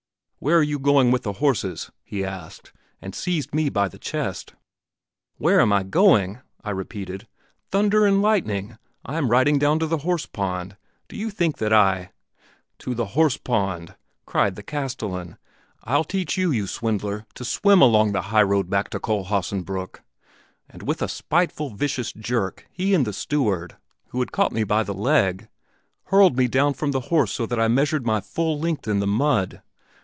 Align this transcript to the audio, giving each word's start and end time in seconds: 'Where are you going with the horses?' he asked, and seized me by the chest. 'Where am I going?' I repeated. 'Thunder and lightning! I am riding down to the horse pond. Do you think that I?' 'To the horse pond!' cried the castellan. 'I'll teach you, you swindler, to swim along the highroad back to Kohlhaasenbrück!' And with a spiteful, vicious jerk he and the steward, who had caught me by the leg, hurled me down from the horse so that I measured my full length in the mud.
'Where 0.43 0.57
are 0.57 0.63
you 0.63 0.79
going 0.79 1.11
with 1.11 1.21
the 1.21 1.33
horses?' 1.33 1.91
he 2.03 2.25
asked, 2.25 2.73
and 2.99 3.13
seized 3.13 3.53
me 3.53 3.69
by 3.69 3.87
the 3.87 3.99
chest. 3.99 4.55
'Where 5.37 5.61
am 5.61 5.71
I 5.71 5.83
going?' 5.83 6.39
I 6.63 6.71
repeated. 6.71 7.27
'Thunder 7.69 8.07
and 8.07 8.23
lightning! 8.23 8.79
I 9.05 9.17
am 9.19 9.29
riding 9.29 9.59
down 9.59 9.77
to 9.77 9.85
the 9.85 9.99
horse 9.99 10.25
pond. 10.25 10.77
Do 11.07 11.15
you 11.15 11.29
think 11.29 11.59
that 11.59 11.71
I?' 11.71 12.09
'To 12.79 12.95
the 12.95 13.05
horse 13.13 13.37
pond!' 13.37 13.95
cried 14.25 14.55
the 14.55 14.63
castellan. 14.63 15.37
'I'll 15.83 16.03
teach 16.05 16.37
you, 16.39 16.49
you 16.49 16.65
swindler, 16.65 17.27
to 17.35 17.45
swim 17.45 17.79
along 17.79 18.13
the 18.13 18.23
highroad 18.33 18.67
back 18.67 18.89
to 18.89 18.99
Kohlhaasenbrück!' 18.99 19.99
And 20.67 20.81
with 20.81 21.03
a 21.03 21.07
spiteful, 21.07 21.69
vicious 21.69 22.11
jerk 22.13 22.65
he 22.71 22.95
and 22.95 23.05
the 23.05 23.13
steward, 23.13 23.77
who 24.07 24.19
had 24.21 24.31
caught 24.31 24.53
me 24.53 24.63
by 24.63 24.81
the 24.81 24.95
leg, 24.95 25.49
hurled 26.05 26.35
me 26.35 26.47
down 26.47 26.73
from 26.73 26.93
the 26.93 26.99
horse 27.11 27.31
so 27.31 27.45
that 27.45 27.59
I 27.59 27.67
measured 27.67 28.07
my 28.07 28.19
full 28.19 28.59
length 28.59 28.87
in 28.87 28.97
the 29.01 29.05
mud. 29.07 29.61